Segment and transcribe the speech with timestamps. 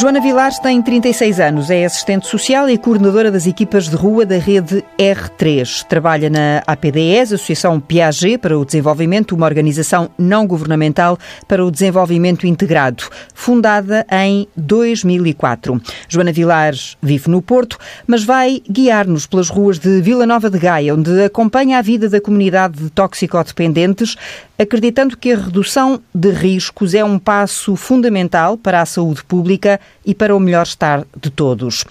[0.00, 4.38] Joana Vilares tem 36 anos, é assistente social e coordenadora das equipas de rua da
[4.38, 5.84] rede R3.
[5.88, 12.46] Trabalha na APDES, Associação Piaget para o Desenvolvimento, uma organização não governamental para o desenvolvimento
[12.46, 13.02] integrado,
[13.34, 15.82] fundada em 2004.
[16.08, 17.76] Joana Vilares vive no Porto,
[18.06, 22.20] mas vai guiar-nos pelas ruas de Vila Nova de Gaia, onde acompanha a vida da
[22.20, 24.16] comunidade de toxicodependentes,
[24.58, 30.14] acreditando que a redução de riscos é um passo fundamental para a saúde pública e
[30.14, 31.84] para o melhor estar de todos.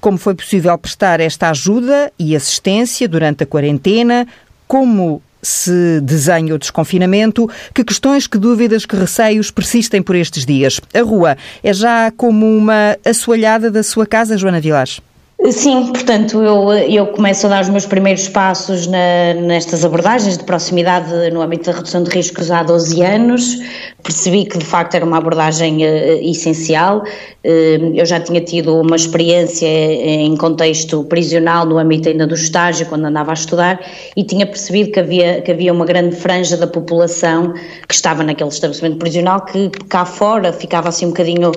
[0.00, 4.26] Como foi possível prestar esta ajuda e assistência durante a quarentena?
[4.68, 7.48] Como se desenha o desconfinamento?
[7.74, 10.78] Que questões, que dúvidas, que receios persistem por estes dias?
[10.92, 15.00] A rua é já como uma assoalhada da sua casa, Joana Vilares?
[15.48, 20.44] Sim, portanto, eu, eu começo a dar os meus primeiros passos na, nestas abordagens de
[20.44, 23.56] proximidade no âmbito da redução de riscos há 12 anos.
[24.02, 27.02] Percebi que de facto era uma abordagem uh, essencial.
[27.42, 32.84] Uh, eu já tinha tido uma experiência em contexto prisional no âmbito ainda do estágio,
[32.86, 33.80] quando andava a estudar,
[34.14, 37.54] e tinha percebido que havia, que havia uma grande franja da população
[37.88, 41.52] que estava naquele estabelecimento prisional que cá fora ficava assim um bocadinho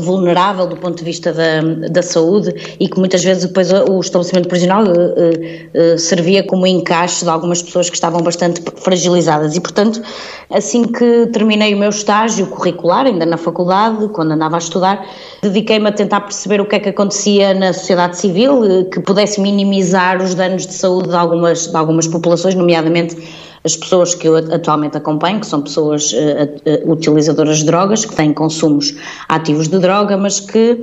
[0.00, 4.48] vulnerável do ponto de vista da, da saúde e que muitas vezes depois o estabelecimento
[4.48, 9.56] prisional uh, uh, servia como encaixe de algumas pessoas que estavam bastante fragilizadas.
[9.56, 10.02] E portanto
[10.50, 15.06] assim que terminei o meu estágio curricular ainda na faculdade, quando andava a estudar
[15.42, 20.22] dediquei-me a tentar perceber o que é que acontecia na sociedade civil que pudesse minimizar
[20.22, 23.16] os danos de saúde de algumas, de algumas populações, nomeadamente
[23.64, 28.14] as pessoas que eu atualmente acompanho, que são pessoas uh, uh, utilizadoras de drogas, que
[28.14, 28.94] têm consumos
[29.28, 30.80] ativos de droga, mas que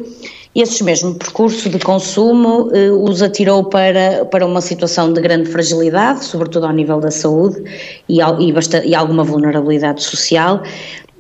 [0.56, 6.26] esse mesmo percurso de consumo eh, os atirou para, para uma situação de grande fragilidade,
[6.26, 7.64] sobretudo ao nível da saúde
[8.10, 8.54] e, e,
[8.86, 10.64] e alguma vulnerabilidade social.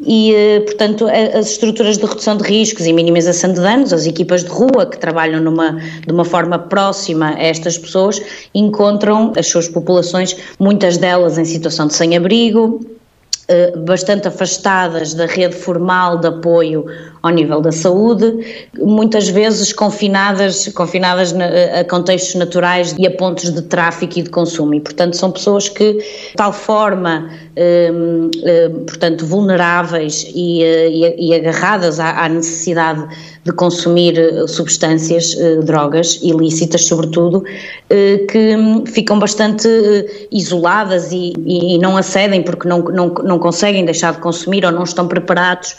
[0.01, 4.43] E, eh, portanto, as estruturas de redução de riscos e minimização de danos, as equipas
[4.43, 8.21] de rua que trabalham numa, de uma forma próxima a estas pessoas,
[8.55, 12.79] encontram as suas populações, muitas delas em situação de sem-abrigo,
[13.51, 16.85] eh, bastante afastadas da rede formal de apoio
[17.21, 23.61] ao nível da saúde, muitas vezes confinadas, confinadas a contextos naturais e a pontos de
[23.61, 24.73] tráfico e de consumo.
[24.73, 27.91] E, portanto, são pessoas que, de tal forma, eh,
[28.43, 33.07] eh, portanto, vulneráveis e, e, e agarradas à, à necessidade
[33.43, 37.43] de consumir eh, substâncias, eh, drogas ilícitas, sobretudo,
[37.89, 38.55] eh, que
[38.91, 39.67] ficam bastante
[40.31, 44.83] isoladas e, e não acedem porque não, não, não conseguem deixar de consumir ou não
[44.83, 45.75] estão preparados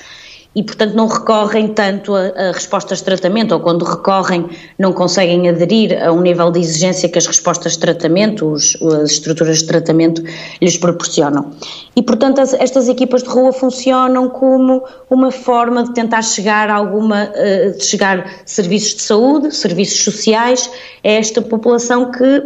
[0.54, 5.48] e, portanto, não recorrem tanto a, a, respostas de tratamento, ou quando recorrem, não conseguem
[5.48, 9.66] aderir a um nível de exigência que as respostas de tratamento, os, as estruturas de
[9.66, 10.22] tratamento
[10.60, 11.52] lhes proporcionam.
[11.94, 16.74] E, portanto, as, estas equipas de rua funcionam como uma forma de tentar chegar a
[16.74, 20.68] alguma, uh, de chegar serviços de saúde, serviços sociais
[21.04, 22.42] a esta população que eh,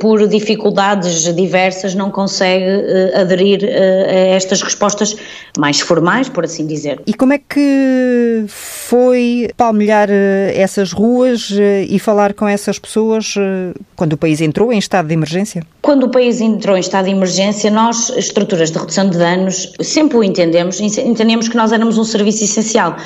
[0.00, 5.16] por dificuldades diversas, não consegue eh, aderir eh, a estas respostas
[5.58, 7.00] mais formais, por assim dizer.
[7.06, 11.50] E como é que foi palmilhar essas ruas
[11.88, 13.34] e falar com essas pessoas
[13.96, 15.62] quando o país entrou em estado de emergência?
[15.82, 20.16] Quando o país entrou em estado de emergência, nós, estruturas de redução de danos, sempre
[20.18, 22.96] o entendemos, entendemos que nós éramos um serviço essencial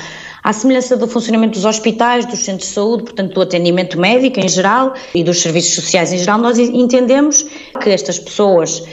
[0.43, 4.47] à semelhança do funcionamento dos hospitais, dos centros de saúde, portanto do atendimento médico em
[4.47, 7.45] geral e dos serviços sociais em geral, nós entendemos
[7.81, 8.83] que estas pessoas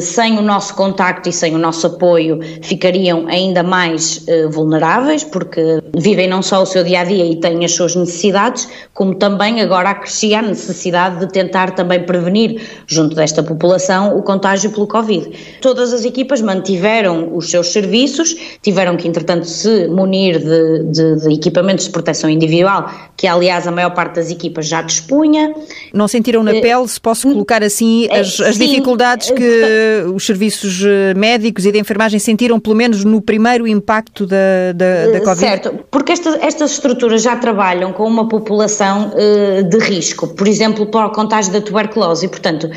[0.00, 5.82] sem o nosso contacto e sem o nosso apoio ficariam ainda mais eh, vulneráveis, porque
[5.96, 9.60] vivem não só o seu dia a dia e têm as suas necessidades, como também
[9.60, 15.30] agora acrescia a necessidade de tentar também prevenir, junto desta população, o contágio pelo Covid.
[15.60, 21.34] Todas as equipas mantiveram os seus serviços, tiveram que, entretanto, se munir de, de, de
[21.34, 25.52] equipamentos de proteção individual, que aliás a maior parte das equipas já dispunha.
[25.92, 29.71] Não sentiram na eh, pele, se posso colocar assim, as, as dificuldades que
[30.14, 35.06] os serviços eh, médicos e de enfermagem sentiram, pelo menos no primeiro impacto da, da,
[35.12, 35.38] da Covid?
[35.38, 40.86] Certo, porque esta, estas estruturas já trabalham com uma população uh, de risco, por exemplo,
[40.86, 42.70] para o contágio da tuberculose, e, portanto,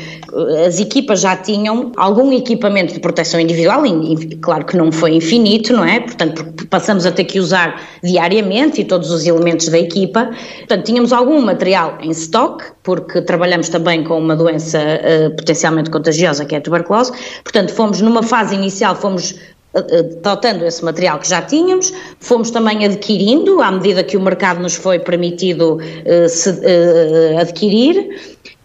[0.66, 5.14] as equipas já tinham algum equipamento de proteção individual, e, e, claro que não foi
[5.14, 6.00] infinito, não é?
[6.00, 11.12] Portanto, passamos a ter que usar diariamente e todos os elementos da equipa, portanto, tínhamos
[11.12, 16.58] algum material em stock, porque trabalhamos também com uma doença uh, potencialmente contagiosa, que é
[16.58, 16.85] a tuberculose.
[17.42, 19.34] Portanto, fomos numa fase inicial, fomos
[20.22, 24.60] dotando eh, esse material que já tínhamos, fomos também adquirindo, à medida que o mercado
[24.60, 26.50] nos foi permitido uh, se,
[27.38, 28.08] adquirir,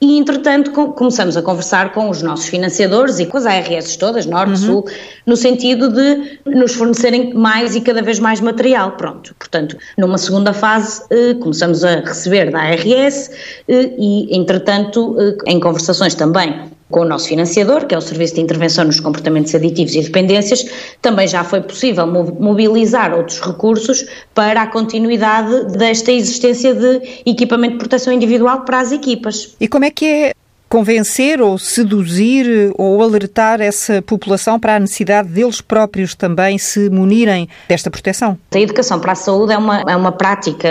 [0.02, 4.26] e, entretanto, com, começamos a conversar com os nossos financiadores e com as ARS todas,
[4.26, 4.56] Norte, uhum.
[4.56, 4.86] Sul,
[5.28, 8.94] no sentido de nos fornecerem mais e cada vez mais material.
[8.94, 13.30] Pronto, portanto, numa segunda fase, eh, começamos a receber da ARS
[13.68, 18.36] eh, e, entretanto, eh, em conversações também com o nosso financiador, que é o Serviço
[18.36, 20.66] de Intervenção nos Comportamentos Aditivos e Dependências,
[21.02, 24.06] também já foi possível mobilizar outros recursos
[24.36, 29.56] para a continuidade desta existência de equipamento de proteção individual para as equipas.
[29.60, 30.32] E como é que é
[30.72, 37.50] convencer ou seduzir ou alertar essa população para a necessidade deles próprios também se munirem
[37.68, 38.38] desta proteção?
[38.56, 40.70] A educação para a saúde é uma, é uma prática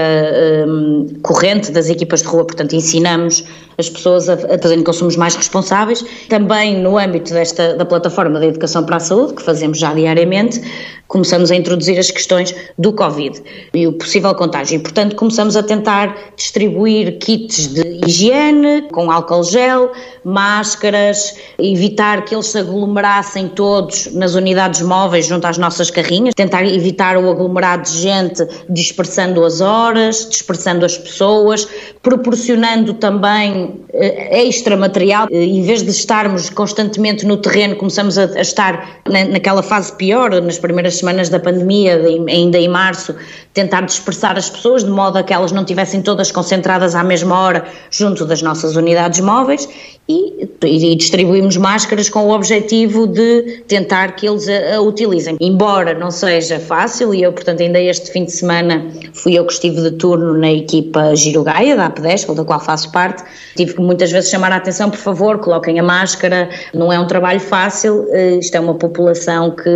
[0.67, 3.44] um, corrente das equipas de rua, portanto, ensinamos
[3.81, 6.05] as pessoas a, a fazerem consumos mais responsáveis.
[6.29, 10.61] Também no âmbito desta da plataforma da educação para a saúde, que fazemos já diariamente,
[11.09, 13.43] começamos a introduzir as questões do Covid
[13.75, 14.77] e o possível contágio.
[14.77, 19.93] E, portanto, começamos a tentar distribuir kits de higiene com álcool gel,
[20.25, 26.64] máscaras, evitar que eles se aglomerassem todos nas unidades móveis junto às nossas carrinhas, tentar
[26.64, 31.67] evitar o aglomerado de gente dispersando as horas, dispersando as pessoas,
[32.02, 35.26] proporcionando também eh, extra material.
[35.31, 40.31] Eh, em vez de estarmos constantemente no terreno, começamos a, estar na, naquela fase pior,
[40.43, 43.14] nas primeiras semanas da pandemia, ainda em março,
[43.52, 47.38] tentar dispersar as pessoas de modo a que elas não tivessem todas concentradas à mesma
[47.38, 49.69] hora junto das nossas unidades móveis
[50.11, 55.37] e, e distribuímos máscaras com o objetivo de tentar que eles a, a, utilizem.
[55.41, 59.53] Embora não seja fácil, e eu, portanto, ainda este fim de semana fui eu que
[59.53, 63.23] estive de turno na equipa Girogaia, da APDESCO, da qual faço parte,
[63.57, 67.06] tive que muitas vezes chamar a atenção, por favor, coloquem a máscara, não é um
[67.06, 69.71] trabalho fácil, eh, isto é uma população que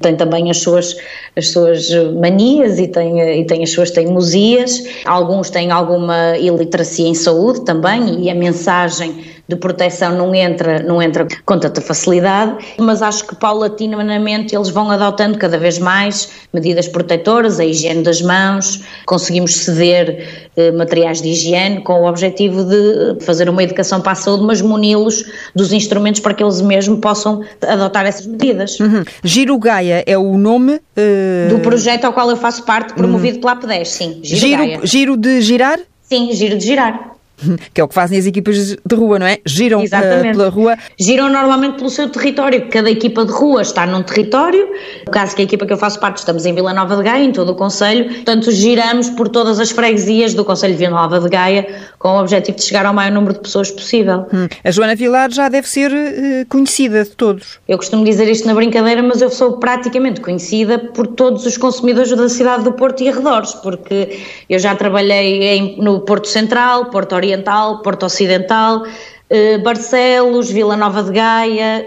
[0.00, 0.96] tem também as suas,
[1.34, 7.14] as suas manias e tem, e tem as suas teimosias, alguns têm alguma iliteracia em
[7.14, 13.00] saúde também, e a mensagem de proteção não entra, não entra com tanta facilidade, mas
[13.00, 18.82] acho que paulatinamente eles vão adotando cada vez mais medidas protetoras, a higiene das mãos,
[19.04, 24.16] conseguimos ceder eh, materiais de higiene com o objetivo de fazer uma educação para a
[24.16, 28.80] saúde, mas muni-los dos instrumentos para que eles mesmos possam adotar essas medidas.
[28.80, 29.04] Uhum.
[29.22, 31.48] Giro Gaia é o nome uh...
[31.48, 33.40] do projeto ao qual eu faço parte, promovido uhum.
[33.42, 34.20] pela APDES, sim.
[34.22, 35.78] Giro, giro, giro de girar?
[36.02, 37.15] Sim, giro de girar.
[37.72, 39.38] que é o que fazem as equipas de rua, não é?
[39.44, 39.88] Giram uh,
[40.32, 40.76] pela rua.
[40.98, 44.68] Giram normalmente pelo seu território, cada equipa de rua está num território,
[45.06, 47.24] no caso que a equipa que eu faço parte estamos em Vila Nova de Gaia,
[47.24, 51.20] em todo o Conselho, portanto giramos por todas as freguesias do Conselho de Vila Nova
[51.20, 51.66] de Gaia
[51.98, 54.26] com o objetivo de chegar ao maior número de pessoas possível.
[54.32, 54.48] Hum.
[54.64, 57.58] A Joana Vilar já deve ser uh, conhecida de todos.
[57.68, 62.10] Eu costumo dizer isto na brincadeira, mas eu sou praticamente conhecida por todos os consumidores
[62.10, 67.14] da cidade do Porto e arredores, porque eu já trabalhei em, no Porto Central, Porto
[67.14, 68.84] Oriental, Oriental, Porto Ocidental,
[69.28, 71.84] eh, Barcelos, Vila Nova de Gaia.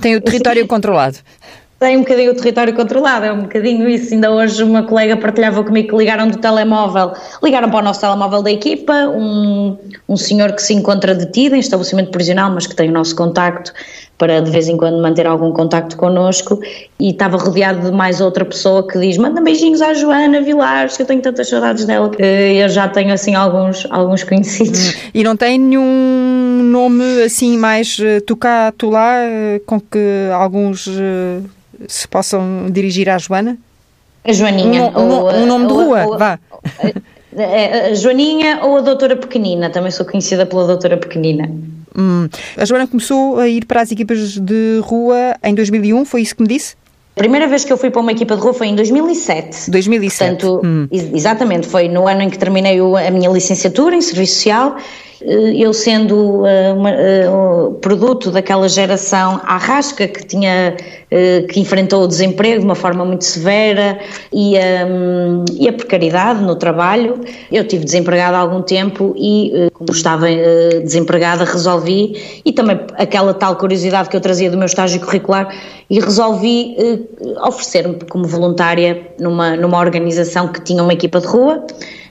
[0.00, 1.18] Tem o território controlado
[1.78, 4.12] tem um bocadinho o território controlado, é um bocadinho isso.
[4.12, 7.12] Ainda hoje uma colega partilhava comigo que ligaram do telemóvel,
[7.42, 11.60] ligaram para o nosso telemóvel da equipa, um, um senhor que se encontra detido em
[11.60, 13.72] estabelecimento prisional, mas que tem o nosso contacto
[14.18, 16.60] para de vez em quando manter algum contacto connosco
[16.98, 21.02] e estava rodeado de mais outra pessoa que diz manda beijinhos à Joana Vilares, que
[21.02, 24.90] eu tenho tantas saudades dela que eu já tenho assim alguns, alguns conhecidos.
[24.90, 25.10] Hum.
[25.14, 30.88] E não tem nenhum nome assim mais tu cá, tu lá, uh, com que alguns
[31.86, 33.56] se possam dirigir à Joana?
[34.24, 34.90] A Joaninha.
[34.96, 36.38] Um, ou, um nome de rua, ou, vá.
[36.52, 41.48] A Joaninha ou a Doutora Pequenina, também sou conhecida pela Doutora Pequenina.
[41.98, 42.28] Hum.
[42.56, 46.42] A Joana começou a ir para as equipas de rua em 2001, foi isso que
[46.42, 46.76] me disse?
[47.16, 49.72] A primeira vez que eu fui para uma equipa de rua foi em 2007.
[49.72, 50.30] 2007.
[50.30, 50.86] Portanto, hum.
[50.90, 54.76] exatamente, foi no ano em que terminei a minha licenciatura em Serviço Social
[55.20, 60.76] eu sendo uh, uma, uh, produto daquela geração arrasca que tinha
[61.48, 63.98] que enfrentou o desemprego de uma forma muito severa
[64.30, 67.18] e, um, e a precariedade no trabalho,
[67.50, 70.26] eu tive desempregada há algum tempo e como estava
[70.82, 75.48] desempregada resolvi e também aquela tal curiosidade que eu trazia do meu estágio curricular
[75.88, 76.76] e resolvi
[77.42, 81.64] oferecer-me como voluntária numa, numa organização que tinha uma equipa de rua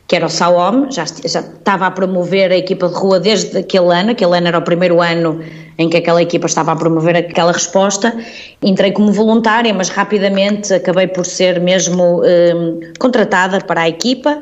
[0.08, 3.94] que era o SAOM, já, já estava a promover a equipa de rua desde aquele
[3.94, 5.42] ano, aquele ano era o primeiro ano
[5.78, 8.18] em que aquela equipa estava a promover aquela resposta.
[8.64, 14.42] Entrei como voluntária, mas rapidamente acabei por ser mesmo um, contratada para a equipa.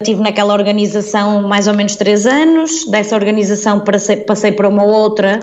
[0.00, 5.38] Estive naquela organização mais ou menos três anos, dessa organização passei, para uma outra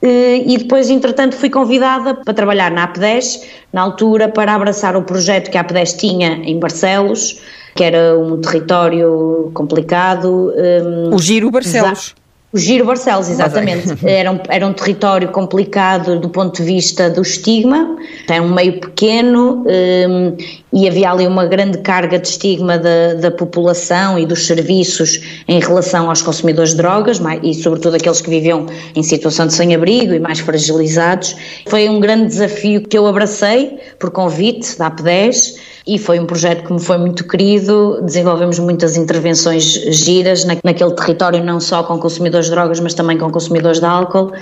[0.00, 5.02] eh, e depois, entretanto, fui convidada para trabalhar na AP10, na altura, para abraçar o
[5.02, 7.40] projeto que a AP10 tinha em Barcelos,
[7.76, 10.52] que era um território complicado.
[10.56, 12.14] Um, o Giro Barcelos.
[12.52, 13.96] O Giro Barcelos, exatamente.
[14.06, 17.96] Era um, era um território complicado do ponto de vista do estigma,
[18.28, 20.36] era um meio pequeno um,
[20.72, 25.58] e havia ali uma grande carga de estigma da, da população e dos serviços em
[25.58, 30.20] relação aos consumidores de drogas e, sobretudo, aqueles que viviam em situação de sem-abrigo e
[30.20, 31.34] mais fragilizados.
[31.66, 36.66] Foi um grande desafio que eu abracei por convite da AP10 e foi um projeto
[36.66, 38.00] que me foi muito querido.
[38.02, 43.30] Desenvolvemos muitas intervenções giras naquele território, não só com consumidores de drogas, mas também com
[43.30, 44.32] consumidores de álcool.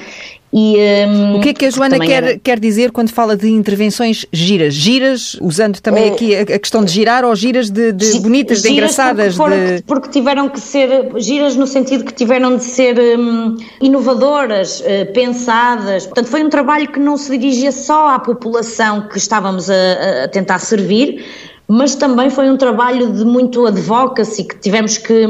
[0.56, 0.76] E,
[1.08, 2.38] um, o que é que a Joana quer, era...
[2.38, 4.72] quer dizer quando fala de intervenções giras?
[4.72, 8.62] Giras, usando também é, aqui a, a, questão de girar ou giras de, de bonitas,
[8.62, 9.34] de engraçadas?
[9.34, 9.82] Porque, de...
[9.82, 16.06] porque tiveram que ser giras no sentido que tiveram de ser um, inovadoras, uh, pensadas.
[16.06, 20.28] Portanto, foi um trabalho que não se dirigia só à população que estávamos a, a
[20.28, 21.24] tentar servir,
[21.66, 25.26] mas também foi um trabalho de muito advocacy, que tivemos que,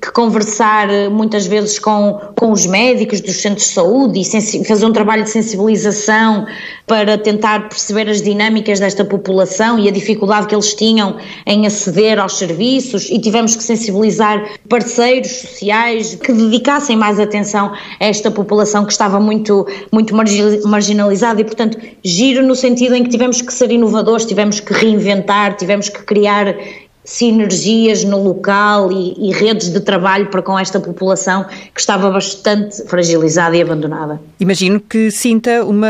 [0.00, 4.92] que conversar muitas vezes com, com os médicos dos centros de saúde e fazer um
[4.92, 6.46] trabalho de sensibilização
[6.86, 11.16] para tentar perceber as dinâmicas desta população e a dificuldade que eles tinham
[11.46, 18.04] em aceder aos serviços e tivemos que sensibilizar parceiros sociais que dedicassem mais atenção a
[18.04, 23.40] esta população que estava muito, muito marginalizada e, portanto, giro no sentido em que tivemos
[23.40, 26.56] que ser inovadores, tivemos que reinventar, tivemos tivemos que criar
[27.04, 32.84] sinergias no local e, e, redes de trabalho para com esta população que estava bastante
[32.84, 34.20] fragilizada e abandonada.
[34.38, 35.88] Imagino que sinta uma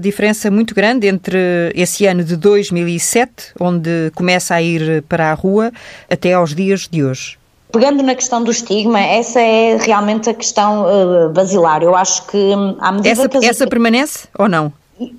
[0.00, 5.70] diferença muito grande entre esse ano de 2007, onde começa a ir para a rua,
[6.10, 7.36] até aos dias de hoje.
[7.70, 11.82] Pegando na questão do estigma, essa é realmente a questão uh, basilar.
[11.82, 13.44] Eu acho que à medida essa, que as...
[13.44, 14.72] essa permanece ou não?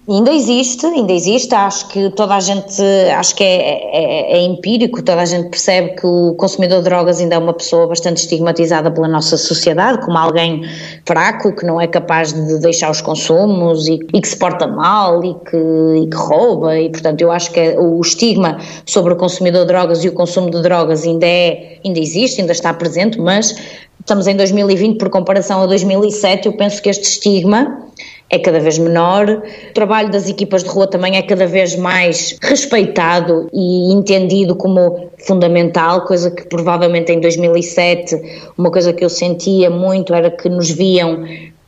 [0.08, 2.82] Ainda existe, ainda existe, acho que toda a gente,
[3.18, 3.58] acho que é,
[3.94, 7.54] é, é, empírico, toda a gente percebe que o consumidor de drogas ainda é uma
[7.54, 10.62] pessoa bastante estigmatizada pela nossa sociedade, como alguém
[11.06, 15.22] fraco, que não é capaz de deixar os consumos e, e que se porta mal
[15.26, 15.58] e que,
[16.04, 16.80] e que, rouba.
[16.80, 20.14] E portanto eu acho que é, o estigma sobre o consumidor de drogas e o
[20.14, 23.54] consumo de drogas ainda é, ainda existe, ainda está presente, mas
[24.00, 27.86] estamos em 2020 por comparação a 2007, eu penso que este estigma
[28.30, 29.44] é cada vez menor.
[29.70, 35.10] O trabalho das equipas de rua também é cada vez mais respeitado e entendido como
[35.20, 40.70] fundamental, coisa que provavelmente em 2007, uma coisa que eu sentia muito era que nos
[40.70, 41.24] viam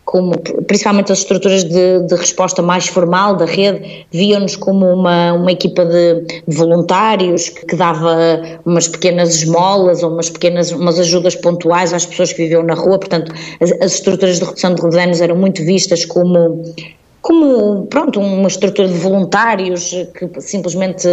[0.08, 0.32] como
[0.68, 5.86] principalmente as estruturas de, de resposta mais formal da rede, viam-nos como uma, uma equipa
[5.86, 8.18] de, de voluntários que, que, dava
[8.66, 12.98] umas pequenas esmolas ou umas pequenas umas ajudas pontuais às pessoas que viviam na rua,
[12.98, 16.64] portanto as, as estruturas de redução de danos eram muito vistas como
[17.28, 21.06] como, pronto, uma estrutura de voluntários que simplesmente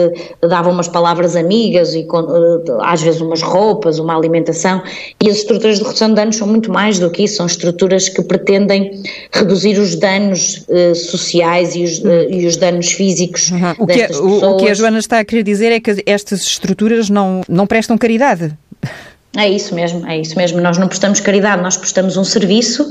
[0.48, 4.80] davam umas palavras amigas e eh, às vezes umas roupas, uma alimentação,
[5.20, 8.08] e as estruturas de redução de danos são muito mais do que isso, são estruturas
[8.08, 9.02] que pretendem
[9.32, 13.72] reduzir os danos uh, sociais e os, uh, e os, danos físicos uhum.
[13.80, 14.42] o que, destas pessoas.
[14.44, 17.98] O que a Joana está a querer dizer é que estas estruturas não, não prestam
[17.98, 18.56] caridade.
[19.36, 20.60] É isso mesmo, é isso mesmo.
[20.60, 22.88] Nós não prestamos caridade, nós prestamos um serviço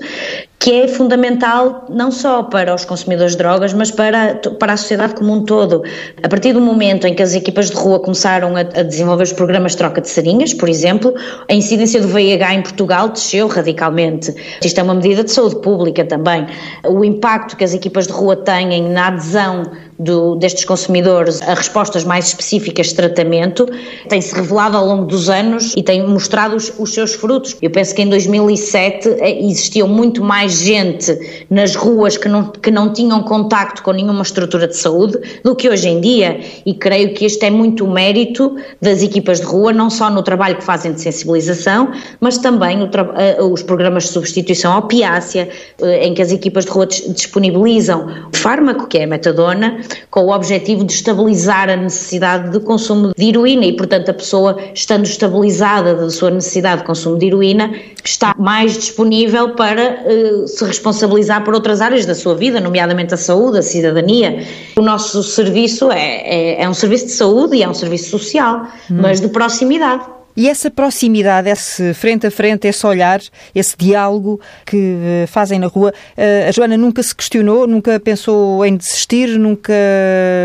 [0.59, 5.13] que é fundamental não só para os consumidores de drogas, mas para, para a sociedade
[5.13, 5.83] como um todo.
[6.21, 9.33] A partir do momento em que as equipas de rua começaram a, a desenvolver os
[9.33, 11.13] programas de troca de serinhas, por exemplo,
[11.50, 14.33] a incidência do VIH em Portugal desceu radicalmente.
[14.63, 16.47] Isto é uma medida de saúde pública também.
[16.85, 19.63] O impacto que as equipas de rua têm na adesão
[20.03, 23.67] do, destes consumidores a respostas mais específicas de tratamento
[24.10, 27.55] tem-se revelado ao longo dos anos e tem mostrado os, os seus frutos.
[27.62, 31.17] Eu penso que em 2007 eh, existiam muito mais gente
[31.50, 35.69] nas ruas que não, que não tinham contacto com nenhuma estrutura de saúde do que
[35.69, 39.89] hoje em dia e creio que este é muito mérito das equipas de rua, não
[39.89, 42.79] só no trabalho que fazem de sensibilização, mas também
[43.17, 45.50] eh, os programas de substituição opiácea,
[45.81, 50.21] eh, em que as equipas de rua disponibilizam o fármaco, que é a metadona, com
[50.21, 55.05] o objetivo de estabilizar a necessidade de consumo de heroína e, portanto, a pessoa, estando
[55.05, 57.73] estabilizada da sua necessidade de consumo de heroína,
[58.03, 63.17] está mais disponível para uh, se responsabilizar por outras áreas da sua vida, nomeadamente a
[63.17, 64.45] saúde, a cidadania.
[64.77, 68.67] O nosso serviço é, é, é um serviço de saúde e é um serviço social,
[68.89, 68.97] hum.
[69.01, 70.03] mas de proximidade.
[70.35, 73.21] E essa proximidade, esse frente a frente, esse olhar,
[73.53, 78.65] esse diálogo que eh, fazem na rua, eh, a Joana nunca se questionou, nunca pensou
[78.65, 79.73] em desistir, nunca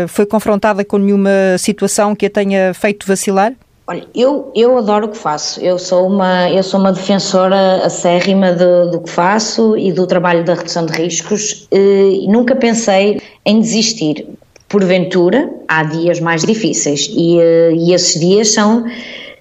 [0.07, 3.53] foi confrontada com nenhuma situação que a tenha feito vacilar?
[3.87, 5.59] Olha, eu, eu adoro o que faço.
[5.59, 10.45] Eu sou uma, eu sou uma defensora acérrima do, do que faço e do trabalho
[10.45, 14.27] da redução de riscos eh, e nunca pensei em desistir.
[14.67, 17.39] Porventura, há dias mais difíceis e,
[17.73, 18.85] e esses dias são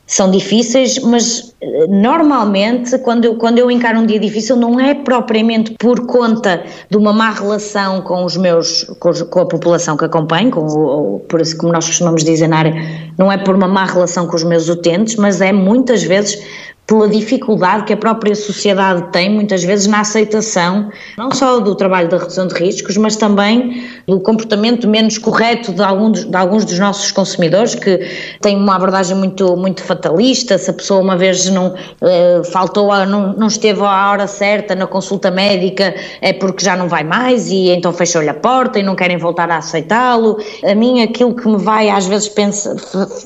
[0.09, 4.95] são difíceis, mas eh, normalmente quando eu, quando eu encaro um dia difícil não é
[4.95, 10.07] propriamente por conta de uma má relação com os meus, com, com a população que
[10.07, 12.75] acompanho, com, ou, por isso como nós costumamos dizer na área,
[13.19, 16.43] não é por uma má relação com os meus utentes, mas é muitas vezes
[16.89, 22.09] pela dificuldade que a própria sociedade tem, muitas vezes, na aceitação, não só do trabalho
[22.09, 26.79] da redução de riscos, mas também do comportamento menos correto de alguns, de alguns dos
[26.79, 28.01] nossos consumidores, que
[28.41, 30.57] têm uma abordagem muito, muito fatalista.
[30.57, 34.75] Se a pessoa uma vez não eh, faltou, a, não, não esteve à hora certa
[34.75, 38.83] na consulta médica, é porque já não vai mais e então fechou-lhe a porta e
[38.83, 40.39] não querem voltar a aceitá-lo.
[40.65, 42.75] A mim, aquilo que me vai às vezes pensa,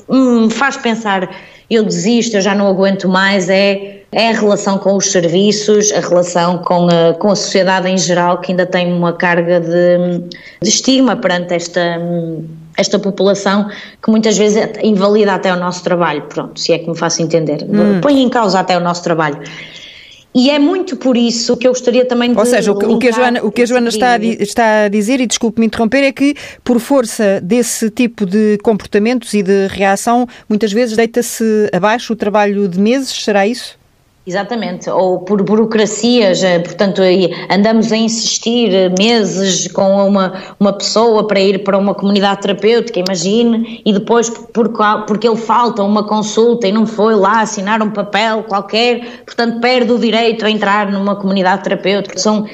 [0.09, 1.29] me faz pensar
[1.75, 5.99] eu desisto, eu já não aguento mais, é, é a relação com os serviços, a
[5.99, 10.19] relação com a, com a sociedade em geral, que ainda tem uma carga de,
[10.61, 11.99] de estigma perante esta,
[12.77, 13.67] esta população
[14.01, 17.63] que muitas vezes invalida até o nosso trabalho, pronto, se é que me faço entender,
[17.63, 18.01] hum.
[18.01, 19.39] põe em causa até o nosso trabalho.
[20.35, 22.37] E é muito por isso que eu gostaria também de.
[22.39, 25.21] Ou seja, o que, a Joana, o que a Joana está, a, está a dizer,
[25.21, 30.71] e desculpe-me interromper, é que por força desse tipo de comportamentos e de reação, muitas
[30.71, 33.77] vezes deita-se abaixo o trabalho de meses, será isso?
[34.25, 37.01] Exatamente, ou por burocracias, eh, portanto,
[37.49, 43.01] andamos a insistir eh, meses com uma, uma pessoa para ir para uma comunidade terapêutica,
[43.01, 44.71] imagine, e depois por,
[45.05, 49.91] porque ele falta uma consulta e não foi lá assinar um papel qualquer, portanto perde
[49.91, 52.17] o direito a entrar numa comunidade terapêutica.
[52.17, 52.47] São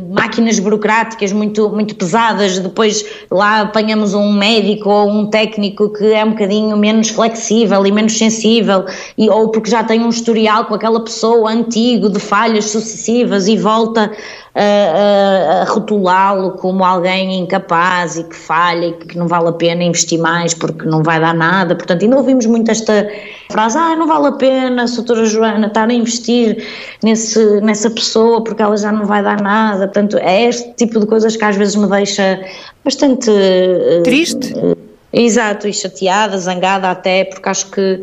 [0.00, 6.24] máquinas burocráticas muito, muito pesadas, depois lá apanhamos um médico ou um técnico que é
[6.24, 8.84] um bocadinho menos flexível e menos sensível,
[9.16, 13.56] e, ou porque já tem um historial com aquela pessoa antigo de falhas sucessivas e
[13.56, 14.10] volta
[14.54, 19.52] a, a, a rotulá-lo como alguém incapaz e que falha e que não vale a
[19.52, 21.74] pena investir mais porque não vai dar nada.
[21.74, 23.10] Portanto, ainda ouvimos muito esta
[23.50, 26.66] frase: ah, não vale a pena a doutora Joana estar a investir
[27.02, 29.86] nesse, nessa pessoa porque ela já não vai dar nada.
[29.86, 32.40] Portanto, é este tipo de coisas que às vezes me deixa
[32.84, 33.30] bastante.
[33.30, 34.52] Eh, Triste?
[34.54, 34.76] Uh,
[35.12, 38.02] exato, e chateada, zangada até, porque acho que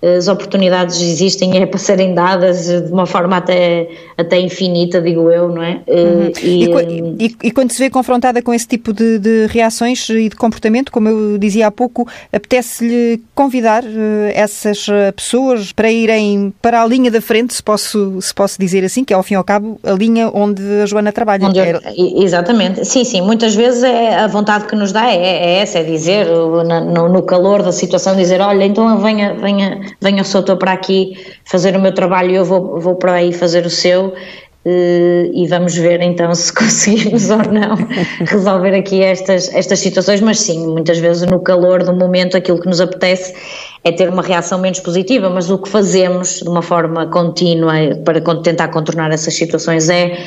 [0.00, 5.48] as oportunidades existem é para serem dadas de uma forma até, até infinita, digo eu,
[5.48, 5.80] não é?
[5.88, 6.32] Uhum.
[6.40, 10.28] E, e, e, e, quando se vê confrontada com esse tipo de, de, reações e
[10.28, 16.54] de comportamento, como eu dizia há pouco, apetece-lhe convidar eh, essas eh, pessoas para irem
[16.62, 19.34] para a linha da frente, se posso, se posso dizer assim, que é ao fim
[19.34, 21.44] e ao cabo a linha onde a Joana trabalha.
[21.44, 25.80] Eu, exatamente, sim, sim, muitas vezes é a vontade que nos dá é, é essa,
[25.80, 30.72] é dizer, no, no calor da situação, dizer, olha, então venha, venha venha estou para
[30.72, 34.14] aqui fazer o meu trabalho e eu vou, vou para aí fazer o seu
[34.66, 37.76] Uh, e vamos ver então se conseguimos ou não
[38.26, 42.66] resolver aqui estas, estas situações, mas sim, muitas vezes no calor do momento aquilo que
[42.66, 43.34] nos apetece
[43.84, 47.72] é ter uma reação menos positiva, mas o que fazemos de uma forma contínua
[48.04, 50.18] para tentar contornar essas situações é eh,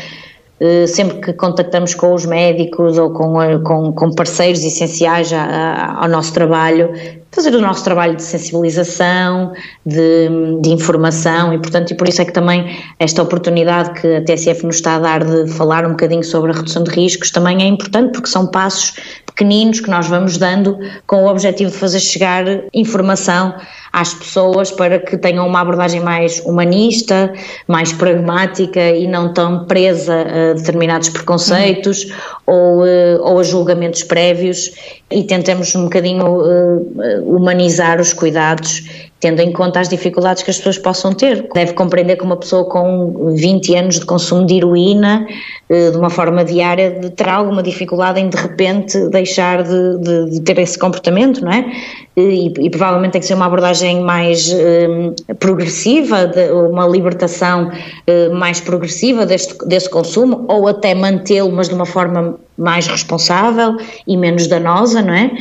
[0.87, 6.07] sempre que contactamos com os médicos ou com, com, com parceiros essenciais a, a, ao
[6.07, 6.93] nosso trabalho,
[7.31, 9.53] fazer o nosso trabalho de sensibilização,
[9.85, 10.29] de,
[10.61, 14.65] de, informação e, portanto, e por isso é que também esta oportunidade que a TSF
[14.65, 17.65] nos está a dar de falar um bocadinho sobre a redução de riscos também é
[17.65, 18.93] importante porque são passos
[19.25, 23.55] pequeninos que nós vamos dando com o objetivo de fazer chegar informação
[23.91, 27.33] às pessoas para que tenham uma abordagem mais humanista,
[27.67, 32.11] mais pragmática e não tão presa a determinados preconceitos uhum.
[32.45, 34.71] ou, eh, ou a julgamentos prévios
[35.11, 40.57] e tentemos um bocadinho uh, humanizar os cuidados tendo em conta as dificuldades que as
[40.57, 41.47] pessoas possam ter.
[41.53, 45.27] Deve compreender que uma pessoa com 20 anos de consumo de heroína,
[45.69, 50.41] uh, de uma forma diária, terá alguma dificuldade em de repente deixar de, de, de
[50.41, 51.71] ter esse comportamento, não é?
[52.17, 58.35] E, e, provavelmente tem que ser uma abordagem mais uh, progressiva, de, uma libertação uh,
[58.35, 64.15] mais progressiva deste, desse consumo, ou até mantê-lo, mas de uma forma mais responsável e
[64.15, 65.31] menos danosa, não é?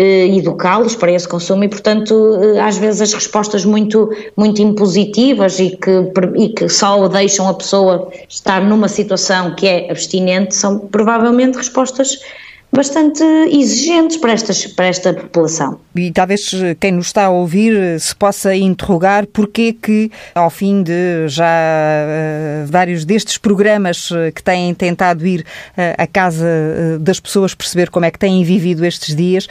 [0.00, 5.76] Uh, Educá-los para esse consumo e, portanto, às vezes as respostas muito, muito impositivas e
[5.76, 11.56] que, e que só deixam a pessoa estar numa situação que é abstinente são provavelmente
[11.56, 12.18] respostas
[12.72, 15.80] bastante exigentes para, estas, para esta população.
[15.94, 21.26] E talvez quem nos está a ouvir se possa interrogar porquê que, ao fim de
[21.26, 26.46] já uh, vários destes programas eh, que têm tentado ir uh, à casa
[27.00, 29.48] das pessoas perceber como é que têm vivido estes dias,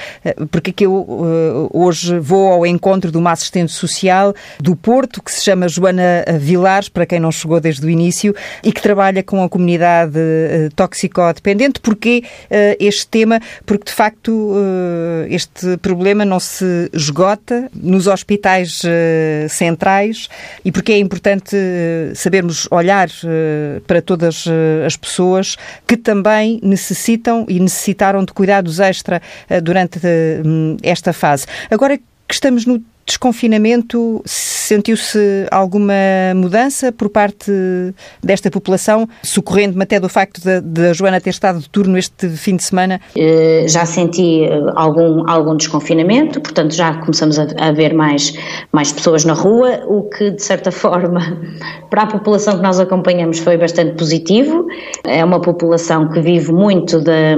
[0.52, 5.44] porque que eu hoje vou ao encontro de uma assistente social do Porto, que se
[5.44, 9.50] chama Joana Vilares, para quem não chegou desde o início, e que trabalha com a
[9.50, 10.14] comunidade
[10.76, 12.24] toxicodependente, porque
[12.80, 14.56] este tema, porque de facto
[15.30, 18.82] este problema não se esgota nos hospitais
[19.50, 20.28] centrais
[20.64, 21.56] e porque é importante
[22.16, 23.10] sabermos olhar
[23.88, 24.46] para todas
[24.86, 29.22] as pessoas que também necessitam e necessitaram de cuidados extra
[29.64, 30.00] durante
[30.84, 31.46] esta fase.
[31.70, 35.94] Agora que estamos no desconfinamento, sentiu-se alguma
[36.36, 37.52] mudança por parte
[38.24, 42.64] desta população, socorrendo-me até do facto da Joana ter estado de turno este fim de
[42.64, 43.02] semana?
[43.16, 48.34] Eh, já senti eh, algum, algum desconfinamento, portanto já começamos a, a ver mais,
[48.72, 51.20] mais pessoas na rua, o que de certa forma
[51.90, 54.68] para a população que nós acompanhamos foi bastante positivo.
[55.04, 57.36] É uma população que vive muito de,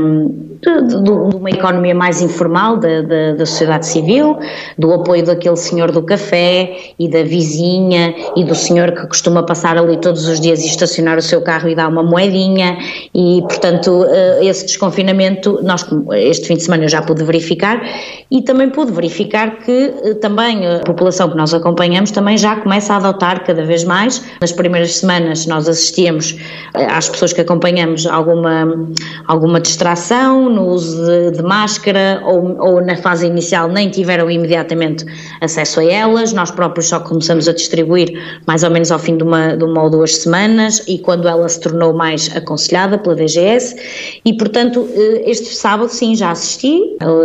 [0.61, 3.01] de, de, de uma economia mais informal da,
[3.33, 4.37] da sociedade civil,
[4.77, 9.77] do apoio daquele senhor do café e da vizinha e do senhor que costuma passar
[9.77, 12.77] ali todos os dias e estacionar o seu carro e dar uma moedinha
[13.13, 17.81] e, portanto, eh, esse desconfinamento, nós este fim de semana eu já pude verificar
[18.29, 22.93] e também pude verificar que eh, também a população que nós acompanhamos também já começa
[22.93, 24.23] a adotar cada vez mais.
[24.39, 26.37] Nas primeiras semanas nós assistíamos
[26.75, 28.87] eh, às pessoas que acompanhamos alguma,
[29.27, 35.05] alguma distração no uso de, de máscara ou, ou na fase inicial nem tiveram imediatamente
[35.51, 39.23] acesso a elas, nós próprios só começamos a distribuir mais ou menos ao fim de
[39.23, 43.75] uma, de uma ou duas semanas e quando ela se tornou mais aconselhada pela DGS
[44.23, 46.81] e portanto eh, este sábado sim já assisti.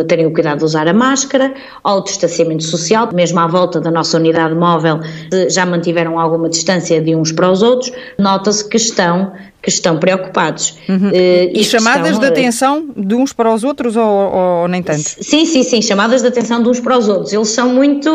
[0.08, 4.16] Terem o cuidado de usar a máscara, ao distanciamento social, mesmo à volta da nossa
[4.16, 5.00] unidade móvel
[5.48, 9.32] já mantiveram alguma distância de uns para os outros, nota-se que estão
[9.66, 10.79] que estão preocupados.
[10.88, 11.09] Uhum.
[11.09, 15.00] Uh, e, chamadas estão, de atenção de uns para os outros ou, ou, nem tanto?
[15.00, 17.33] Sim, sim, sim, chamadas de atenção de uns para os outros.
[17.33, 18.09] Eles são muito.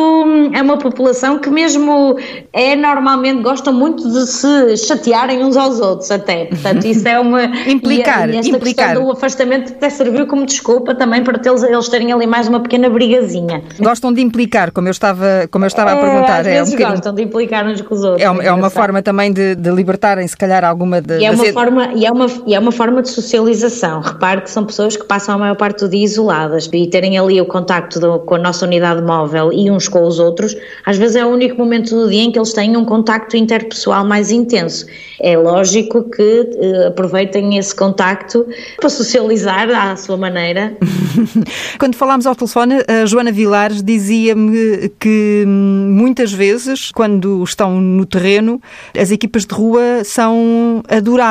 [0.54, 2.18] É uma população que, mesmo
[2.54, 6.46] é normalmente, gostam muito de se chatearem uns aos outros, até.
[6.46, 7.44] Portanto, isso é uma.
[7.68, 8.88] implicar, e, e esta implicar.
[8.88, 12.62] questão do afastamento até serviu como desculpa também para eles, eles terem ali mais uma
[12.62, 13.62] pequena brigazinha.
[13.78, 16.40] Gostam de implicar, como eu estava, como eu estava a é, perguntar.
[16.40, 18.22] Às vezes é um gostam de implicar uns com os outros.
[18.22, 21.20] É uma, é uma forma também de, de libertarem, se calhar, alguma de.
[21.20, 24.02] E uma forma, e é uma, e é uma forma de socialização.
[24.02, 27.40] Repare que são pessoas que passam a maior parte do dia isoladas e terem ali
[27.40, 31.16] o contacto do, com a nossa unidade móvel e uns com os outros, às vezes
[31.16, 34.86] é o único momento do dia em que eles têm um contacto interpessoal mais intenso.
[35.20, 38.46] É lógico que uh, aproveitem esse contacto
[38.78, 40.76] para socializar à sua maneira.
[41.80, 48.06] Quando falámos ao telefone, a Joana Vilares dizia-me que hum, muitas vezes, quando estão no
[48.06, 48.60] terreno,
[48.98, 50.82] as equipas de rua são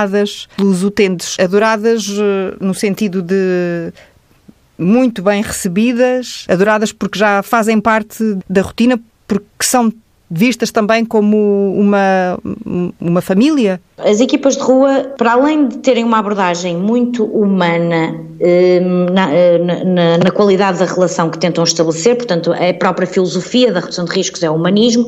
[0.00, 3.92] adoradas pelos utentes, adoradas eh, no sentido de
[4.78, 9.92] muito bem recebidas, adoradas porque já fazem parte da rotina, porque são
[10.30, 12.38] vistas também como uma,
[13.00, 13.80] uma família?
[13.98, 19.58] As equipas de rua, para além de terem uma abordagem muito humana eh, na, eh,
[19.84, 24.12] na, na, qualidade da relação que tentam estabelecer, portanto, a própria filosofia da redução de
[24.12, 25.04] riscos é o humanismo,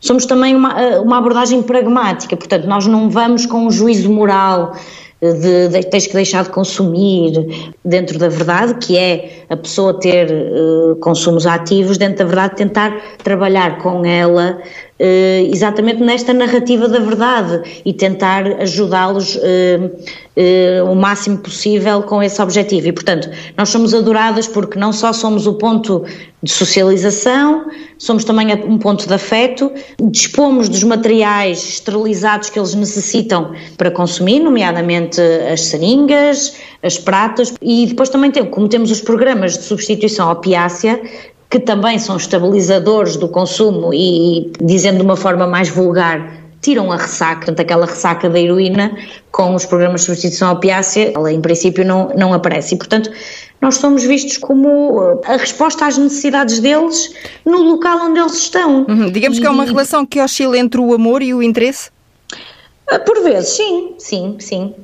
[0.00, 4.74] somos também uma, eh, uma abordagem pragmática, portanto, nós não vamos com um juízo moral
[5.20, 7.32] de, de, tens que deixar de consumir,
[7.84, 13.00] dentro da verdade, que é a pessoa ter uh, consumos ativos, dentro da verdade tentar
[13.22, 14.58] trabalhar com ela
[15.00, 19.40] uh, exatamente nesta narrativa da verdade e tentar ajudá-los uh,
[20.90, 22.88] o máximo possível com esse objetivo.
[22.88, 26.04] E, portanto, nós somos adoradas porque não só somos o ponto
[26.42, 27.64] de socialização,
[27.96, 34.40] somos também um ponto de afeto, dispomos dos materiais esterilizados que eles necessitam para consumir,
[34.40, 40.30] nomeadamente as seringas, as pratas, e depois também temos, como temos os programas de substituição
[40.30, 41.00] opiácea,
[41.56, 46.96] que também são estabilizadores do consumo e, dizendo de uma forma mais vulgar, tiram a
[46.96, 48.94] ressaca, portanto aquela ressaca da heroína
[49.32, 53.10] com os programas de substituição opiácea, ela em princípio não, não aparece e portanto
[53.60, 57.14] nós somos vistos como uh, a resposta às necessidades deles
[57.44, 58.84] no local onde eles estão.
[58.86, 59.10] Uhum.
[59.10, 61.90] Digamos e, que é uma relação que oscila entre o amor e o interesse?
[62.92, 64.74] Uh, por vezes, sim, sim, sim.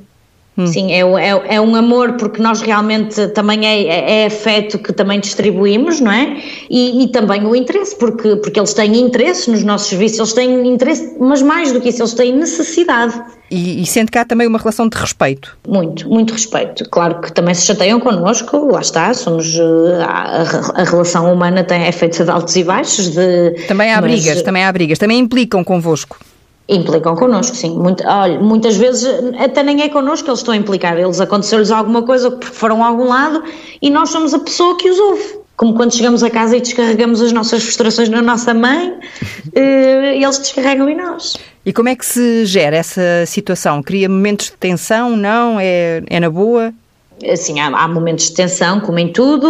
[0.55, 0.67] Hum.
[0.67, 4.93] Sim, é, é, é, um amor porque nós realmente também é, é, é afeto que
[4.93, 6.37] também distribuímos, não é?
[6.69, 10.67] E, e, também o interesse, porque, porque eles têm interesse nos nossos serviços, eles têm
[10.67, 13.19] interesse, mas mais do que isso, eles têm necessidade.
[13.49, 15.57] E, e sente que há também uma relação de respeito?
[15.67, 16.87] Muito, muito respeito.
[16.89, 19.55] Claro que também se chateiam connosco, lá está, somos.
[19.55, 23.09] Eh, a, a relação humana tem, é feita de altos e baixos.
[23.09, 26.17] De, também há mas, brigas, também há brigas, também implicam convosco.
[26.67, 27.77] Implicam connosco, sim.
[27.77, 29.05] Muito, olha, muitas vezes
[29.37, 30.97] até nem é connosco que eles estão a implicar.
[30.97, 33.43] Eles aconteceu-lhes alguma coisa porque foram a algum lado
[33.81, 35.43] e nós somos a pessoa que os ouve.
[35.57, 38.95] Como quando chegamos a casa e descarregamos as nossas frustrações na nossa mãe,
[39.53, 41.35] eh, eles descarregam em nós.
[41.65, 43.83] E como é que se gera essa situação?
[43.83, 45.15] Cria momentos de tensão?
[45.15, 45.59] Não?
[45.59, 46.73] É, é na boa?
[47.31, 49.47] Assim, há, há, momentos de tensão, como em tudo,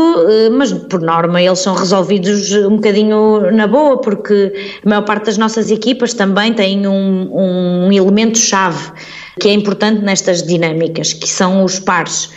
[0.51, 4.53] mas por norma eles são resolvidos um bocadinho na boa, porque
[4.85, 8.91] a maior parte das nossas equipas também tem um, um elemento-chave
[9.39, 12.29] que é importante nestas dinâmicas, que são os pares.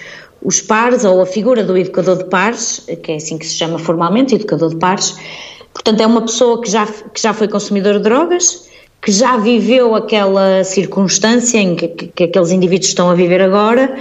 [0.42, 3.79] Os pares ou a figura do educador de pares, que é assim que se chama
[3.79, 5.16] formalmente, educador de pares,
[5.72, 8.66] portanto é uma pessoa que já, que já foi consumidor de drogas,
[9.03, 13.96] que já viveu aquela circunstância em que, que, que aqueles indivíduos estão a viver agora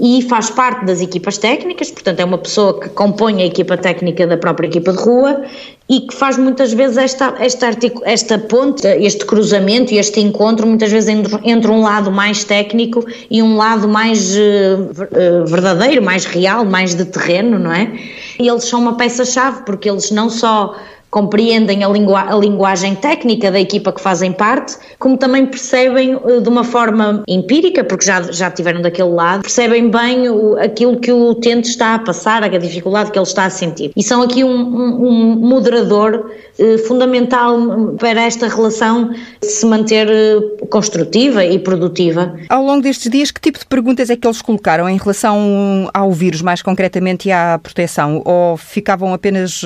[0.00, 4.26] e faz parte das equipas técnicas, portanto é uma pessoa que compõe a equipa técnica
[4.26, 5.42] da própria equipa de rua
[5.88, 7.70] e que faz muitas vezes esta, esta,
[8.04, 13.04] esta ponte, este cruzamento e este encontro, muitas vezes entre, entre um lado mais técnico
[13.30, 17.92] e um lado mais uh, verdadeiro, mais real, mais de terreno, não é?
[18.38, 20.76] E eles são uma peça-chave porque eles não só
[21.10, 26.40] compreendem a, lingu a, linguagem técnica da equipa que fazem parte, como também percebem uh,
[26.40, 31.10] de uma forma empírica, porque já, já estiveram daquele lado, percebem bem o, aquilo que
[31.10, 33.90] o utente está a passar, a dificuldade que ele está a sentir.
[33.96, 40.66] E são aqui um, um, um moderador uh, fundamental para esta relação se manter uh,
[40.66, 42.36] construtiva e produtiva.
[42.48, 46.12] Ao longo destes dias, que tipo de perguntas é que eles colocaram em relação ao
[46.12, 48.22] vírus, mais concretamente, e à proteção?
[48.24, 49.62] Ou ficavam apenas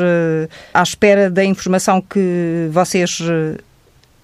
[0.72, 3.58] à espera da informação que vocês eh,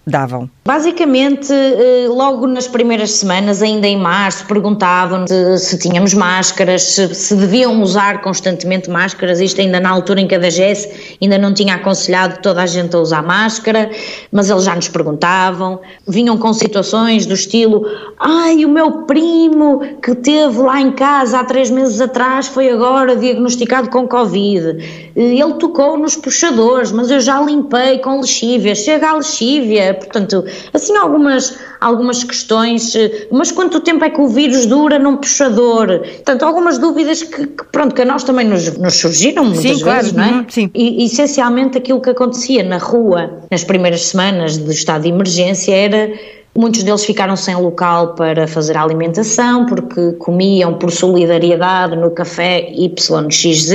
[0.08, 0.50] davam?
[0.66, 7.14] Basicamente, eh, logo nas primeiras semanas, ainda em março, perguntavam se, se tínhamos máscaras, se,
[7.14, 11.54] se, deviam usar constantemente máscaras, isto ainda na altura em que a DGS ainda não
[11.54, 13.90] tinha aconselhado toda a gente a usar máscara,
[14.30, 17.86] mas eles já nos perguntavam, vinham com situações do estilo,
[18.18, 23.16] ai, o meu primo que teve lá em casa há três meses atrás foi agora
[23.16, 29.14] diagnosticado com Covid, ele tocou nos puxadores, mas eu já limpei com lexívia, chega a
[29.14, 34.98] lexívia, portanto, assim algumas, algumas questões, eh, mas quanto tempo é que o vírus dura
[34.98, 36.00] num puxador?
[36.00, 39.84] Portanto, algumas dúvidas que, que pronto, que a nós também nos, nos surgiram muitas sim,
[39.84, 40.16] vezes, claro.
[40.16, 40.30] não é?
[40.30, 40.70] Uhum, sim.
[40.74, 46.12] E essencialmente aquilo que acontecia na rua nas primeiras semanas do estado de emergência era
[46.56, 52.68] Muitos deles ficaram sem local para fazer a alimentação porque comiam por solidariedade no café
[52.72, 53.70] YXZ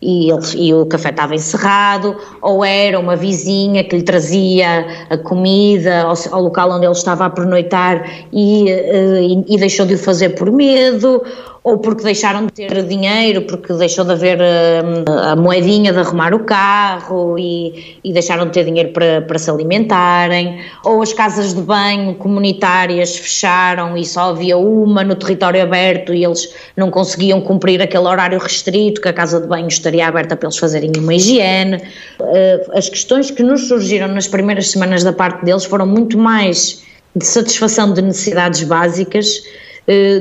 [0.00, 5.18] e, ele, e o café estava encerrado, ou era uma vizinha que lhe trazia a
[5.18, 9.94] comida ao, ao local onde ele estava a pernoitar e, eh, e, e deixou de
[9.94, 11.24] o fazer por medo,
[11.62, 14.44] ou porque deixaram de ter dinheiro, porque deixou de haver a,
[14.84, 19.38] hum, a moedinha de arrumar o carro e, e, deixaram de ter dinheiro para, para
[19.38, 25.62] se alimentarem, ou as casas de banho comunitárias fecharam e só havia uma no território
[25.62, 30.06] aberto e eles não conseguiam cumprir aquele horário restrito que a casa de banho estaria
[30.06, 31.82] aberta para eles fazerem uma higiene.
[32.20, 36.82] Eh, as questões que nos surgiram nas primeiras semanas da parte deles foram muito mais
[37.14, 39.42] de satisfação de necessidades básicas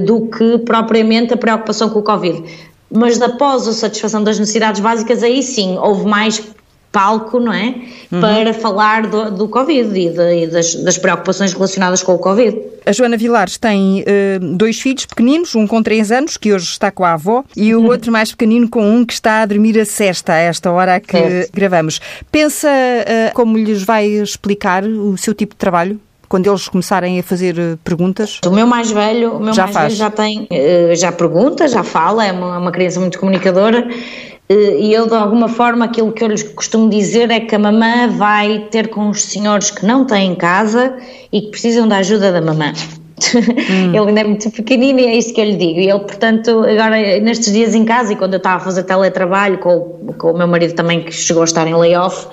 [0.06, 2.44] do que propriamente a preocupação com o Covid.
[2.90, 6.42] Mas após a satisfação das necessidades básicas, aí sim houve mais
[6.92, 7.76] palco, não é?
[8.12, 8.22] Uhum.
[8.22, 12.60] Para falar do, do Covid e, de, e das, das, preocupações relacionadas com o Covid.
[12.86, 16.90] A Joana Vilares tem uh, dois filhos pequeninos, um com 3 anos, que hoje está
[16.90, 17.88] com a avó, e o uhum.
[17.88, 21.50] outro mais pequenino com um que está a dormir a cesta, a esta hora que
[21.54, 22.00] gravamos.
[22.32, 26.00] Pensa uh, como lhes vai explicar o seu tipo de trabalho?
[26.28, 28.40] Quando eles começarem a fazer eh, perguntas?
[28.46, 29.88] O meu mais velho, o meu já mais faz.
[29.94, 33.88] velho já tem, eh, já pergunta, já fala, é uma, uma criança muito comunicadora
[34.50, 37.60] eh, e eu de alguma forma aquilo que eu lhes costumo dizer é que a
[37.60, 40.96] mamã vai ter com os senhores que não têm casa
[41.32, 42.72] e que precisam da ajuda da mamã.
[43.70, 43.92] Hum.
[43.96, 45.80] ele ainda é muito pequenino e é isso que eu lhe digo.
[45.80, 49.58] E ele, portanto, agora nestes dias em casa e quando eu estava a fazer teletrabalho
[49.58, 52.28] com, com o meu marido também que chegou a estar em layoff,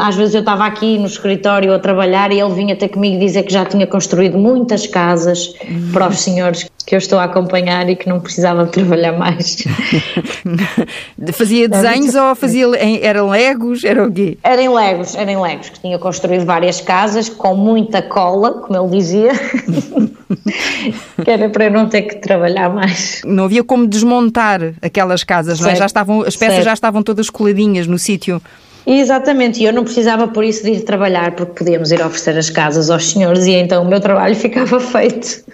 [0.00, 3.44] às vezes eu estava aqui no escritório a trabalhar e ele vinha até comigo dizer
[3.44, 5.90] que já tinha construído muitas casas uhum.
[5.92, 9.64] para os senhores que eu estou a acompanhar e que não precisava de trabalhar mais.
[11.32, 12.66] fazia desenhos ou fazia
[13.00, 14.36] eram legos, era o quê?
[14.42, 19.32] Eram legos, eram legos, que tinha construído várias casas com muita cola, como ele dizia.
[21.24, 23.22] que era para eu não ter que trabalhar mais.
[23.24, 25.68] Não havia como desmontar aquelas casas, certo.
[25.68, 25.76] não é?
[25.76, 26.64] Já estavam, as peças certo.
[26.64, 28.42] já estavam todas coladinhas no sítio.
[28.86, 32.50] Exatamente, e eu não precisava por isso de ir trabalhar, porque podíamos ir oferecer as
[32.50, 35.44] casas aos senhores e então o meu trabalho ficava feito.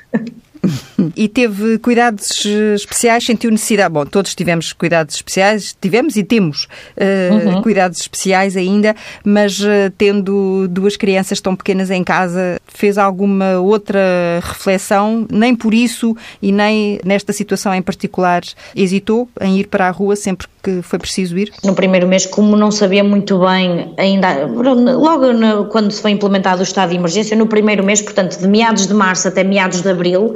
[1.16, 3.92] E teve cuidados especiais, sentiu necessidade?
[3.92, 6.64] Bom, todos tivemos cuidados especiais, tivemos e temos
[6.96, 7.62] uh, uhum.
[7.62, 14.00] cuidados especiais ainda, mas uh, tendo duas crianças tão pequenas em casa, fez alguma outra
[14.42, 15.26] reflexão?
[15.30, 18.42] Nem por isso e nem nesta situação em particular
[18.76, 21.52] hesitou em ir para a rua sempre que foi preciso ir?
[21.64, 26.60] No primeiro mês, como não sabia muito bem, ainda logo no, quando se foi implementado
[26.60, 29.88] o estado de emergência, no primeiro mês, portanto, de meados de março até meados de
[29.88, 30.34] abril,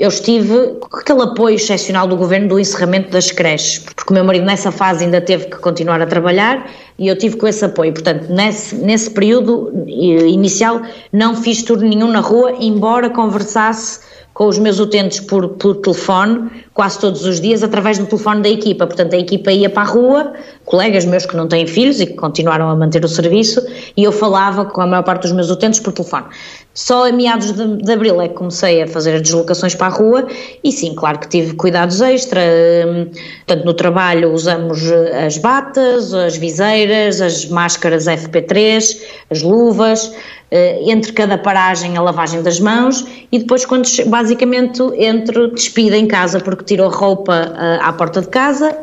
[0.00, 4.24] eu estive com aquele apoio excepcional do governo do encerramento das creches, porque o meu
[4.24, 7.92] marido nessa fase ainda teve que continuar a trabalhar e eu tive com esse apoio.
[7.92, 10.80] Portanto, nesse, nesse período inicial
[11.12, 14.00] não fiz turno nenhum na rua, embora conversasse
[14.32, 18.48] com os meus utentes por, por telefone, quase todos os dias, através do telefone da
[18.48, 18.86] equipa.
[18.86, 20.32] Portanto, a equipa ia para a rua,
[20.64, 23.60] colegas meus que não têm filhos e que continuaram a manter o serviço,
[23.96, 26.26] e eu falava com a maior parte dos meus utentes por telefone.
[26.72, 29.90] Só a meados de, de abril é que comecei a fazer as deslocações para a
[29.90, 30.26] rua,
[30.62, 32.40] e sim, claro que tive cuidados extra.
[32.40, 33.10] Hum,
[33.46, 34.80] portanto, no trabalho usamos
[35.26, 40.12] as batas, as viseiras, as máscaras FP3, as luvas.
[40.52, 46.08] Eh, entre cada paragem a lavagem das mãos e depois quando basicamente entro despida em
[46.08, 48.76] casa porque tiro a roupa eh, à porta de casa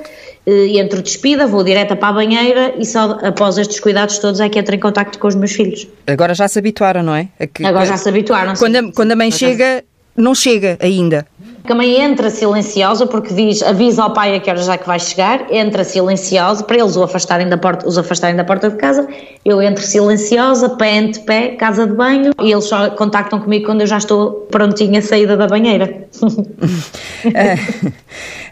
[0.45, 4.47] eh, entro despida, vou direta para a banheira e só após estes cuidados todos é
[4.47, 5.85] que entro em contacto com os meus filhos.
[6.07, 7.27] Agora já se habituaram, não é?
[7.53, 8.53] Que, Agora já se habituaram.
[8.55, 9.83] Quando, a, quando a mãe chega,
[10.15, 11.27] não chega ainda
[11.67, 14.87] que a mãe entra silenciosa porque diz, avisa ao pai a que hora já que
[14.87, 18.77] vai chegar, entra silenciosa para eles o afastarem da porta, os afastarem da porta de
[18.77, 19.05] casa,
[19.43, 23.81] eu entro silenciosa, pé ante pé, casa de banho, e eles só contactam comigo quando
[23.81, 26.07] eu já estou prontinha a saída da banheira.
[26.23, 27.91] uh,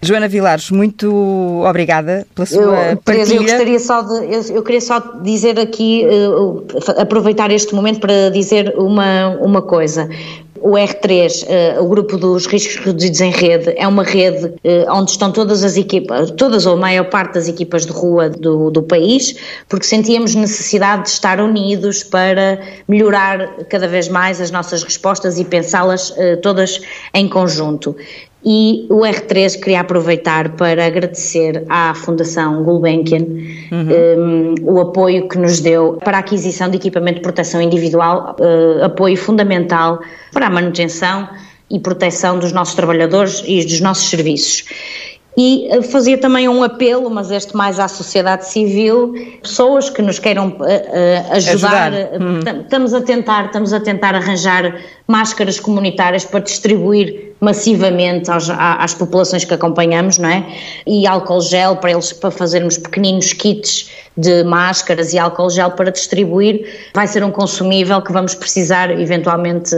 [0.04, 3.36] Joana Vilares, muito obrigada pela sua eu, partilha.
[3.36, 6.66] Eu gostaria só de, eu, eu queria só dizer aqui, uh,
[7.00, 10.10] aproveitar este momento para dizer uma, uma coisa
[10.60, 14.92] o R3, uh, eh, o grupo dos riscos reduzidos em rede, é uma rede uh,
[14.92, 18.72] onde estão todas as equipas, todas ou a maior parte das equipas de rua do,
[18.72, 19.36] do país,
[19.68, 25.46] porque sentíamos necessidade de estar unidos para melhorar cada vez mais as nossas respostas e
[25.46, 26.82] pensá-las uh, todas
[27.14, 27.96] em conjunto.
[28.46, 33.26] E o R3 queria aproveitar para agradecer à Fundação Gulbenkian
[33.72, 33.90] uhum.
[34.20, 38.84] um, o apoio que nos deu para a aquisição de equipamento de proteção individual, uh,
[38.84, 40.00] apoio fundamental
[40.32, 41.28] para a manutenção
[41.72, 44.64] e proteção dos nossos trabalhadores e dos nossos serviços.
[45.38, 50.18] E eh, fazia também um apelo, mas este mais à sociedade civil, pessoas que nos
[50.18, 51.94] queiram uh, uh, ajudar.
[51.94, 52.22] ajudar.
[52.22, 52.40] Hum.
[52.62, 59.44] Estamos a tentar, estamos a tentar arranjar máscaras comunitárias para distribuir massivamente aos, às populações
[59.44, 60.46] que acompanhamos, não é?
[60.88, 65.92] E álcool gel para eles para fazermos pequeninos kits de máscaras e álcool gel para
[65.92, 66.66] distribuir.
[66.94, 69.76] Vai ser um consumível que vamos precisar eventualmente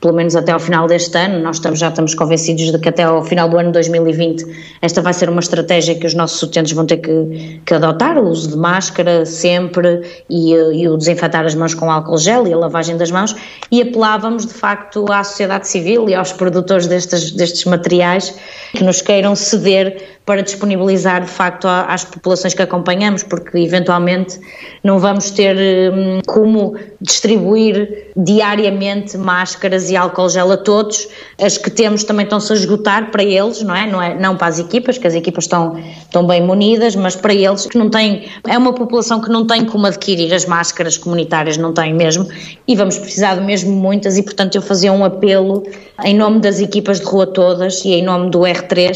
[0.00, 1.38] pelo menos até ao final deste ano.
[1.40, 4.44] Nós estamos, já estamos convencidos de que até ao final do ano 2020
[4.80, 8.28] esta vai ser uma estratégia que os nossos utentes vão ter que, que adotar, o
[8.28, 12.56] uso de máscara sempre e, e, o desinfetar as mãos com álcool gel e a
[12.56, 13.36] lavagem das mãos
[13.70, 18.34] e apelávamos de facto à sociedade civil e aos produtores destes, destes materiais
[18.72, 24.38] que nos queiram ceder para disponibilizar de facto às populações que acompanhamos, porque eventualmente
[24.84, 25.56] não vamos ter
[25.92, 31.08] hum, como distribuir diariamente máscaras e álcool gel a todos.
[31.40, 33.86] As que temos também estão-se a esgotar para eles, não é?
[33.86, 34.18] Não, é?
[34.18, 37.76] não para as equipas, que as equipas estão, estão bem munidas, mas para eles que
[37.76, 41.92] não têm, é uma população que não tem como adquirir as máscaras comunitárias, não tem
[41.92, 42.28] mesmo,
[42.66, 45.64] e vamos precisar de mesmo muitas, e portanto eu fazia um apelo
[46.04, 48.94] em nome das equipas de rua todas e em nome do R3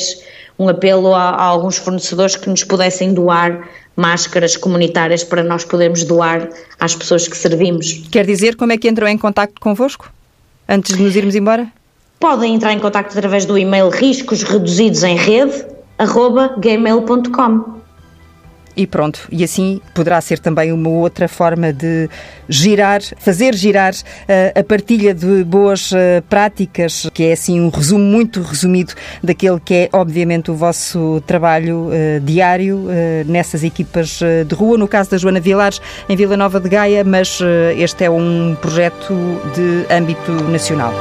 [0.58, 6.04] um apelo a, a alguns fornecedores que nos pudessem doar máscaras comunitárias para nós podermos
[6.04, 8.06] doar às pessoas que servimos.
[8.10, 10.12] Quer dizer como é que entrou em contato convosco?
[10.68, 11.66] Antes de nos irmos embora?
[12.18, 15.66] Podem entrar em contato através do e-mail riscos reduzidos em rede
[15.98, 17.83] arroba gmail.com
[18.76, 19.28] e pronto.
[19.30, 22.08] E assim poderá ser também uma outra forma de
[22.48, 25.96] girar, fazer girar uh, a partilha de boas uh,
[26.28, 31.88] práticas, que é assim um resumo muito resumido daquele que é, obviamente, o vosso trabalho
[31.88, 32.84] uh, diário
[33.26, 34.76] nessas equipas de rua.
[34.76, 37.38] No caso da Joana Vilares, em Vila Nova de Gaia, mas
[37.76, 39.14] este é um projeto
[39.54, 40.92] de âmbito nacional.